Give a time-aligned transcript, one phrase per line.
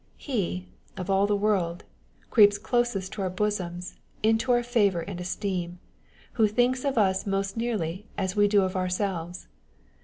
[0.17, 0.65] He
[0.97, 1.83] (of all the world)
[2.31, 5.77] creeps closest to our bosoms, into our favour and esteem,
[6.33, 9.47] who thinks of us most nearly as we do of ourselves.